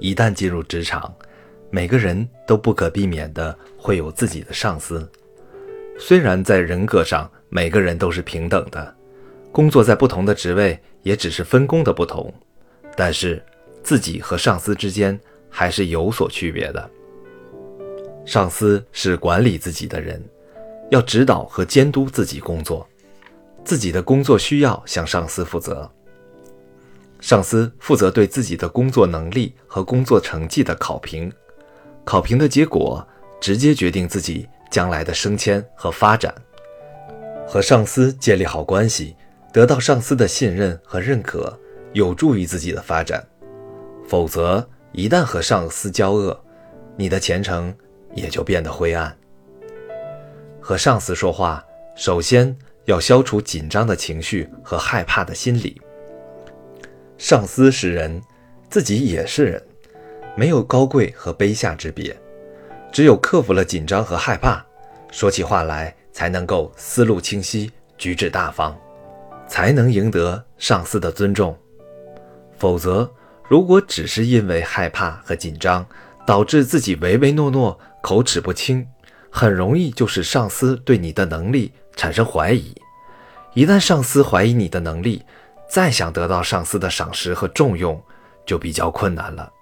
[0.00, 1.14] 一旦进入职场，
[1.70, 5.08] 每个人都不可避免的会有自己的上司。
[5.98, 8.96] 虽然在人格上每个人都是平等的，
[9.52, 12.32] 工作在不同的职位也只是分工的不同，
[12.96, 13.42] 但是
[13.82, 15.18] 自己和上司之间
[15.50, 16.90] 还是有所区别的。
[18.24, 20.22] 上司是管理自己的人，
[20.90, 22.88] 要指导和监督自己工作，
[23.64, 25.90] 自己的工作需要向上司负责。
[27.20, 31.30] 上司负责对自己的工作能力和工作成绩的考评，
[32.04, 33.06] 考评的结果
[33.40, 36.34] 直接决定自己将来的升迁和发展。
[37.46, 39.14] 和上司建立好关系，
[39.52, 41.58] 得到上司的信任和认可，
[41.92, 43.24] 有助于自己的发展。
[44.08, 46.38] 否则，一旦和上司交恶，
[46.96, 47.74] 你的前程
[48.14, 49.16] 也就变得灰暗。
[50.60, 51.62] 和上司说话，
[51.96, 55.80] 首先要消除紧张的情绪和害怕的心理。
[57.20, 58.18] 上司是人，
[58.70, 59.62] 自己也是人，
[60.34, 62.16] 没有高贵和卑下之别。
[62.90, 64.64] 只有克服了紧张和害怕，
[65.12, 68.74] 说起话来才能够思路清晰、举止大方，
[69.46, 71.54] 才能赢得上司的尊重。
[72.56, 73.08] 否则，
[73.46, 75.86] 如果只是因为害怕和紧张，
[76.26, 78.86] 导致自己唯唯诺诺、口齿不清，
[79.28, 82.74] 很容易就使上司对你的能力产生怀疑。
[83.52, 85.22] 一旦上司怀疑你的能力，
[85.70, 88.02] 再想得到上司的赏识和重用，
[88.44, 89.52] 就比较困难了。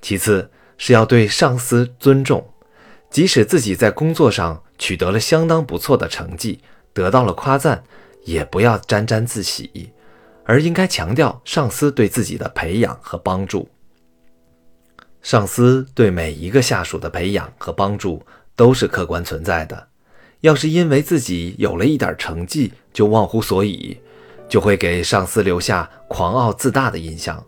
[0.00, 2.48] 其次是要对上司尊重，
[3.10, 6.60] 即使自己在工作上取得了相当不错的成绩，
[6.92, 7.82] 得到了夸赞，
[8.24, 9.92] 也不要沾沾自喜，
[10.44, 13.68] 而应该强调上司对自己的培养和帮助。
[15.22, 18.24] 上司对每一个下属的培养和帮助
[18.54, 19.88] 都是客观存在的。
[20.40, 23.96] 要是因为自己有了一点成绩就忘乎所以，
[24.48, 27.44] 就会给上司留下狂傲自大的印象，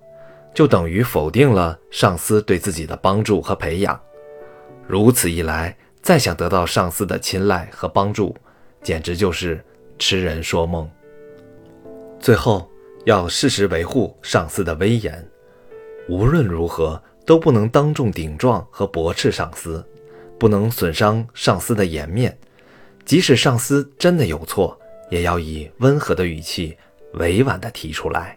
[0.54, 4.00] 就等于否定了上司对自己的帮助和培养。
[4.86, 8.36] 如此一来，再想得到上司的青睐和帮助，
[8.82, 9.62] 简直就是
[9.98, 10.90] 痴人说梦。
[12.20, 12.70] 最后，
[13.04, 15.26] 要适时维护上司的威严，
[16.08, 19.86] 无论如何都不能当众顶撞和驳斥上司，
[20.38, 22.36] 不能损伤上司的颜面。
[23.04, 24.78] 即使上司真的有错，
[25.10, 26.76] 也要以温和的语气。
[27.14, 28.36] 委婉地提出来。